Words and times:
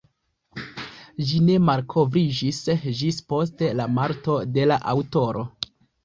Ĝi 1.31 1.41
ne 1.49 1.57
malkovriĝis 1.65 2.61
ĝis 3.01 3.19
post 3.33 3.61
la 3.81 3.85
morto 3.99 4.39
de 4.55 4.65
la 4.71 4.79
aŭtoro. 4.95 5.45